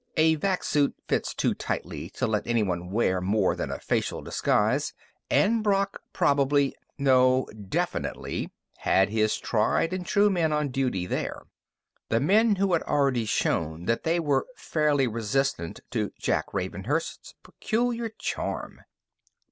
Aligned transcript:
A 0.17 0.33
vac 0.33 0.63
suit 0.63 0.95
fits 1.07 1.31
too 1.35 1.53
tightly 1.53 2.09
to 2.15 2.25
let 2.25 2.47
anyone 2.47 2.89
wear 2.89 3.21
more 3.21 3.55
than 3.55 3.69
a 3.69 3.77
facial 3.77 4.23
disguise, 4.23 4.95
and 5.29 5.61
Brock 5.63 6.01
probably 6.11 6.75
no, 6.97 7.45
definitely 7.69 8.49
had 8.77 9.09
his 9.09 9.37
tried 9.37 9.93
and 9.93 10.03
true 10.03 10.31
men 10.31 10.51
on 10.51 10.69
duty 10.69 11.05
there. 11.05 11.43
The 12.09 12.19
men 12.19 12.55
who 12.55 12.73
had 12.73 12.81
already 12.81 13.25
shown 13.25 13.85
that 13.85 14.01
they 14.01 14.19
were 14.19 14.47
fairly 14.55 15.05
resistant 15.05 15.81
to 15.91 16.09
Jack 16.19 16.51
Ravenhurst's 16.51 17.35
peculiar 17.43 18.09
charm. 18.09 18.81